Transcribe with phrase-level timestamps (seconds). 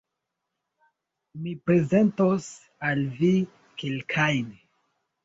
[1.43, 2.47] Mi prezentos
[2.87, 3.29] al vi
[3.83, 4.49] kelkajn.